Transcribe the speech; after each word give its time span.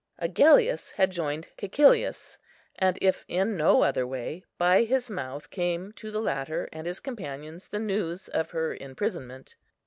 Agellius 0.19 0.89
had 0.93 1.11
joined 1.11 1.49
Cæcilius, 1.59 2.39
and, 2.75 2.97
if 3.03 3.23
in 3.27 3.55
no 3.55 3.83
other 3.83 4.07
way, 4.07 4.43
by 4.57 4.81
his 4.83 5.11
mouth 5.11 5.51
came 5.51 5.91
to 5.91 6.09
the 6.09 6.19
latter 6.19 6.67
and 6.73 6.87
his 6.87 6.99
companions 6.99 7.67
the 7.67 7.77
news 7.77 8.27
of 8.27 8.49
her 8.49 8.73
imprisonment. 8.73 9.55